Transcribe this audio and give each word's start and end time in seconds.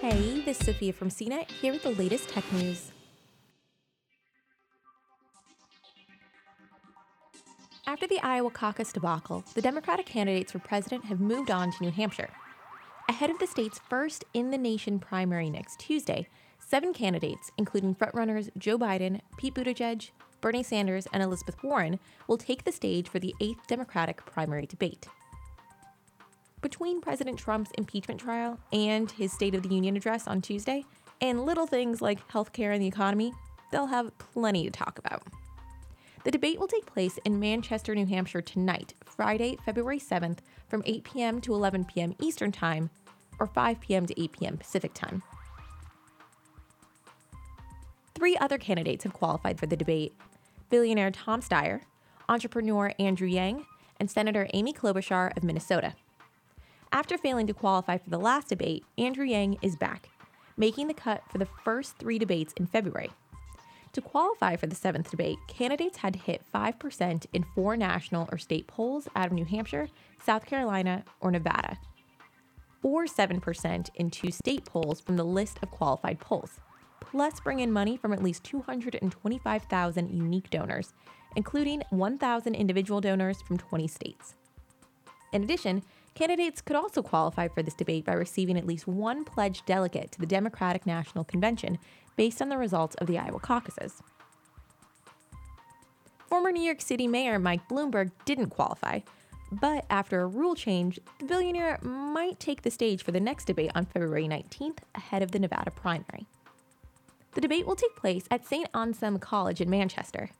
Hey, 0.00 0.42
this 0.42 0.60
is 0.60 0.66
Sophia 0.66 0.92
from 0.92 1.08
CNET 1.08 1.50
here 1.50 1.72
with 1.72 1.82
the 1.82 1.90
latest 1.90 2.28
tech 2.28 2.44
news. 2.52 2.92
After 7.84 8.06
the 8.06 8.20
Iowa 8.20 8.50
caucus 8.50 8.92
debacle, 8.92 9.42
the 9.54 9.60
Democratic 9.60 10.06
candidates 10.06 10.52
for 10.52 10.60
president 10.60 11.06
have 11.06 11.18
moved 11.18 11.50
on 11.50 11.72
to 11.72 11.82
New 11.82 11.90
Hampshire. 11.90 12.30
Ahead 13.08 13.28
of 13.28 13.40
the 13.40 13.48
state's 13.48 13.80
first 13.90 14.24
in 14.34 14.52
the 14.52 14.58
nation 14.58 15.00
primary 15.00 15.50
next 15.50 15.80
Tuesday, 15.80 16.28
seven 16.60 16.92
candidates, 16.92 17.50
including 17.58 17.96
frontrunners 17.96 18.50
Joe 18.56 18.78
Biden, 18.78 19.20
Pete 19.36 19.54
Buttigieg, 19.54 20.10
Bernie 20.40 20.62
Sanders, 20.62 21.08
and 21.12 21.24
Elizabeth 21.24 21.60
Warren, 21.64 21.98
will 22.28 22.38
take 22.38 22.62
the 22.62 22.70
stage 22.70 23.08
for 23.08 23.18
the 23.18 23.34
8th 23.40 23.66
Democratic 23.66 24.24
primary 24.26 24.66
debate. 24.66 25.08
Between 26.60 27.00
President 27.00 27.38
Trump's 27.38 27.70
impeachment 27.78 28.20
trial 28.20 28.58
and 28.72 29.10
his 29.10 29.32
State 29.32 29.54
of 29.54 29.62
the 29.62 29.68
Union 29.68 29.96
address 29.96 30.26
on 30.26 30.42
Tuesday, 30.42 30.84
and 31.20 31.44
little 31.44 31.66
things 31.66 32.02
like 32.02 32.26
healthcare 32.28 32.72
and 32.72 32.82
the 32.82 32.86
economy, 32.86 33.32
they'll 33.70 33.86
have 33.86 34.16
plenty 34.18 34.64
to 34.64 34.70
talk 34.70 34.98
about. 34.98 35.22
The 36.24 36.32
debate 36.32 36.58
will 36.58 36.66
take 36.66 36.86
place 36.86 37.18
in 37.24 37.38
Manchester, 37.38 37.94
New 37.94 38.06
Hampshire 38.06 38.42
tonight, 38.42 38.94
Friday, 39.04 39.56
February 39.64 40.00
7th, 40.00 40.38
from 40.68 40.82
8 40.84 41.04
p.m. 41.04 41.40
to 41.42 41.54
11 41.54 41.84
p.m. 41.84 42.14
Eastern 42.20 42.52
Time, 42.52 42.90
or 43.38 43.46
5 43.46 43.80
p.m. 43.80 44.06
to 44.06 44.20
8 44.20 44.32
p.m. 44.32 44.56
Pacific 44.56 44.94
Time. 44.94 45.22
Three 48.14 48.36
other 48.36 48.58
candidates 48.58 49.04
have 49.04 49.12
qualified 49.12 49.60
for 49.60 49.66
the 49.66 49.76
debate 49.76 50.12
billionaire 50.70 51.12
Tom 51.12 51.40
Steyer, 51.40 51.82
entrepreneur 52.28 52.92
Andrew 52.98 53.28
Yang, 53.28 53.64
and 54.00 54.10
Senator 54.10 54.48
Amy 54.52 54.72
Klobuchar 54.72 55.36
of 55.36 55.44
Minnesota. 55.44 55.94
After 56.90 57.18
failing 57.18 57.46
to 57.48 57.54
qualify 57.54 57.98
for 57.98 58.08
the 58.08 58.18
last 58.18 58.48
debate, 58.48 58.84
Andrew 58.96 59.26
Yang 59.26 59.58
is 59.60 59.76
back, 59.76 60.08
making 60.56 60.88
the 60.88 60.94
cut 60.94 61.22
for 61.30 61.36
the 61.36 61.48
first 61.64 61.98
three 61.98 62.18
debates 62.18 62.54
in 62.54 62.66
February. 62.66 63.10
To 63.92 64.00
qualify 64.00 64.56
for 64.56 64.66
the 64.66 64.74
seventh 64.74 65.10
debate, 65.10 65.38
candidates 65.48 65.98
had 65.98 66.14
to 66.14 66.18
hit 66.18 66.42
5% 66.54 67.26
in 67.32 67.44
four 67.54 67.76
national 67.76 68.28
or 68.32 68.38
state 68.38 68.66
polls 68.66 69.06
out 69.14 69.26
of 69.26 69.32
New 69.32 69.44
Hampshire, 69.44 69.88
South 70.24 70.46
Carolina, 70.46 71.04
or 71.20 71.30
Nevada, 71.30 71.78
or 72.82 73.04
7% 73.04 73.90
in 73.94 74.10
two 74.10 74.30
state 74.30 74.64
polls 74.64 75.00
from 75.00 75.16
the 75.16 75.24
list 75.24 75.58
of 75.62 75.70
qualified 75.70 76.20
polls, 76.20 76.60
plus 77.00 77.38
bring 77.40 77.60
in 77.60 77.70
money 77.70 77.98
from 77.98 78.14
at 78.14 78.22
least 78.22 78.44
225,000 78.44 80.10
unique 80.10 80.48
donors, 80.48 80.94
including 81.36 81.82
1,000 81.90 82.54
individual 82.54 83.00
donors 83.00 83.42
from 83.42 83.58
20 83.58 83.86
states. 83.88 84.34
In 85.32 85.42
addition, 85.42 85.82
Candidates 86.18 86.60
could 86.60 86.74
also 86.74 87.00
qualify 87.00 87.46
for 87.46 87.62
this 87.62 87.74
debate 87.74 88.04
by 88.04 88.12
receiving 88.12 88.58
at 88.58 88.66
least 88.66 88.88
one 88.88 89.24
pledged 89.24 89.64
delegate 89.66 90.10
to 90.10 90.18
the 90.18 90.26
Democratic 90.26 90.84
National 90.84 91.22
Convention 91.22 91.78
based 92.16 92.42
on 92.42 92.48
the 92.48 92.58
results 92.58 92.96
of 92.96 93.06
the 93.06 93.16
Iowa 93.18 93.38
caucuses. 93.38 94.02
Former 96.26 96.50
New 96.50 96.62
York 96.62 96.80
City 96.80 97.06
Mayor 97.06 97.38
Mike 97.38 97.68
Bloomberg 97.68 98.10
didn't 98.24 98.50
qualify, 98.50 99.00
but 99.52 99.86
after 99.88 100.20
a 100.20 100.26
rule 100.26 100.56
change, 100.56 100.98
the 101.20 101.26
billionaire 101.26 101.78
might 101.82 102.40
take 102.40 102.62
the 102.62 102.70
stage 102.72 103.04
for 103.04 103.12
the 103.12 103.20
next 103.20 103.44
debate 103.44 103.70
on 103.76 103.86
February 103.86 104.26
19th 104.26 104.78
ahead 104.96 105.22
of 105.22 105.30
the 105.30 105.38
Nevada 105.38 105.70
primary. 105.70 106.26
The 107.34 107.40
debate 107.40 107.64
will 107.64 107.76
take 107.76 107.94
place 107.94 108.24
at 108.30 108.44
St. 108.44 108.68
Anselm 108.74 109.20
College 109.20 109.60
in 109.60 109.70
Manchester. 109.70 110.30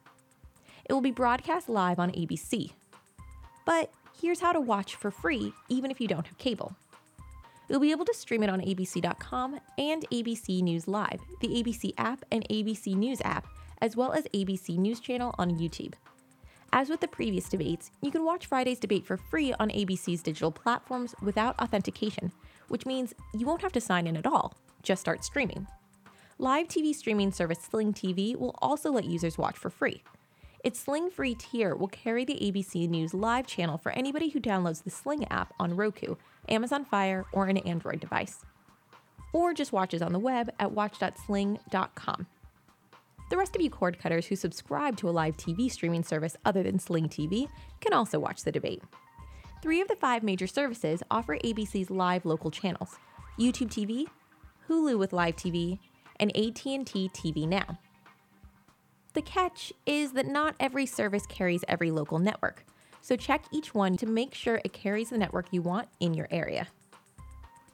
It 0.85 0.93
will 0.93 1.01
be 1.01 1.13
broadcast 1.13 1.69
live 1.69 2.01
on 2.01 2.11
ABC. 2.11 2.73
But 3.65 3.93
here's 4.21 4.41
how 4.41 4.53
to 4.53 4.61
watch 4.61 4.97
for 4.97 5.11
free, 5.11 5.53
even 5.69 5.91
if 5.91 6.01
you 6.01 6.09
don't 6.09 6.27
have 6.27 6.39
cable. 6.39 6.75
You'll 7.69 7.81
be 7.81 7.91
able 7.91 8.07
to 8.07 8.15
stream 8.15 8.43
it 8.43 8.51
on 8.51 8.61
ABC.com 8.61 9.61
and 9.77 10.09
ABC 10.11 10.63
News 10.63 10.89
Live, 10.89 11.21
the 11.41 11.49
ABC 11.49 11.93
app 11.99 12.25
and 12.33 12.49
ABC 12.49 12.95
News 12.95 13.21
app, 13.25 13.47
as 13.83 13.97
well 13.97 14.13
as 14.13 14.25
ABC 14.35 14.79
News 14.79 15.01
Channel 15.01 15.35
on 15.39 15.59
YouTube. 15.59 15.93
As 16.73 16.89
with 16.89 17.01
the 17.01 17.09
previous 17.09 17.49
debates, 17.49 17.91
you 18.03 18.11
can 18.11 18.25
watch 18.25 18.47
Friday's 18.47 18.79
debate 18.79 19.07
for 19.07 19.17
free 19.17 19.55
on 19.55 19.71
ABC's 19.71 20.23
digital 20.23 20.51
platforms 20.51 21.15
without 21.23 21.59
authentication, 21.61 22.33
which 22.69 22.87
means 22.87 23.15
you 23.35 23.47
won't 23.47 23.63
have 23.63 23.73
to 23.73 23.81
sign 23.81 24.07
in 24.07 24.17
at 24.17 24.27
all, 24.27 24.55
just 24.83 25.01
start 25.01 25.25
streaming. 25.25 25.67
Live 26.39 26.69
TV 26.69 26.95
streaming 26.95 27.33
service 27.33 27.59
Sling 27.59 27.93
TV 27.93 28.37
will 28.37 28.55
also 28.61 28.93
let 28.93 29.05
users 29.05 29.39
watch 29.39 29.57
for 29.57 29.71
free. 29.71 30.03
Its 30.65 30.81
Sling 30.81 31.11
free 31.11 31.35
tier 31.35 31.75
will 31.77 31.89
carry 31.89 32.25
the 32.25 32.35
ABC 32.35 32.89
News 32.89 33.15
Live 33.15 33.47
channel 33.47 33.79
for 33.79 33.93
anybody 33.93 34.29
who 34.31 34.41
downloads 34.41 34.83
the 34.83 34.91
Sling 34.91 35.25
app 35.31 35.55
on 35.61 35.77
Roku, 35.77 36.17
Amazon 36.49 36.85
Fire, 36.85 37.27
or 37.33 37.47
an 37.47 37.59
Android 37.59 38.01
device. 38.01 38.45
Or 39.33 39.55
just 39.55 39.73
watches 39.73 40.03
on 40.03 40.13
the 40.13 40.19
web 40.19 40.51
at 40.59 40.73
watch.sling.com. 40.73 42.27
The 43.31 43.37
rest 43.37 43.55
of 43.55 43.63
you 43.63 43.71
cord 43.71 43.99
cutters 43.99 44.27
who 44.27 44.37
subscribe 44.37 44.97
to 44.97 45.09
a 45.09 45.13
live 45.13 45.37
TV 45.37 45.71
streaming 45.71 46.03
service 46.03 46.37
other 46.45 46.63
than 46.63 46.79
Sling 46.79 47.09
TV 47.09 47.49
can 47.81 47.93
also 47.93 48.19
watch 48.19 48.43
the 48.43 48.53
debate. 48.53 48.83
Three 49.63 49.81
of 49.81 49.89
the 49.89 49.97
five 49.97 50.23
major 50.23 50.47
services 50.47 51.03
offer 51.11 51.37
ABC's 51.39 51.91
live 51.91 52.25
local 52.25 52.51
channels: 52.51 52.97
YouTube 53.39 53.69
TV, 53.71 54.07
Hulu 54.69 54.99
with 54.99 55.13
Live 55.13 55.37
TV, 55.37 55.79
and 56.17 56.35
AT&T 56.37 57.11
TV 57.15 57.47
Now. 57.47 57.79
The 59.19 59.23
catch 59.23 59.73
is 59.85 60.13
that 60.13 60.29
not 60.29 60.55
every 60.61 60.87
service 60.87 61.27
carries 61.27 61.65
every 61.67 61.91
local 61.91 62.21
network, 62.21 62.65
so 63.01 63.17
check 63.17 63.43
each 63.51 63.75
one 63.75 63.97
to 63.97 64.07
make 64.07 64.33
sure 64.33 64.61
it 64.65 64.73
carries 64.73 65.11
the 65.11 65.19
network 65.19 65.47
you 65.51 65.61
want 65.61 65.89
in 65.99 66.15
your 66.15 66.29
area. 66.31 66.69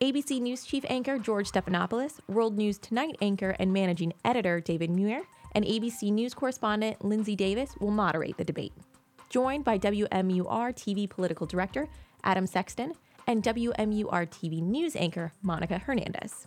ABC 0.01 0.41
News 0.41 0.65
chief 0.65 0.87
anchor 0.89 1.19
George 1.19 1.53
Stephanopoulos, 1.53 2.19
World 2.29 2.57
News 2.57 2.79
Tonight 2.79 3.19
anchor 3.21 3.55
and 3.59 3.75
managing 3.75 4.15
editor 4.25 4.59
David 4.59 4.89
Muir, 4.89 5.25
and 5.53 5.67
ABC 5.67 6.11
News 6.11 6.33
correspondent 6.33 7.01
Linsey 7.01 7.37
Davis 7.37 7.77
will 7.79 7.91
moderate 7.91 8.39
the 8.39 8.45
debate. 8.45 8.73
Joined 9.29 9.67
by 9.67 9.77
WMUR 9.77 10.73
TV 10.73 11.07
political 11.07 11.47
director 11.47 11.91
Adam 12.23 12.47
Sexton 12.47 12.95
and 13.27 13.43
WMUR 13.43 14.31
TV 14.31 14.63
news 14.63 14.97
anchor 14.97 15.35
Monica 15.43 15.77
Hernandez. 15.77 16.47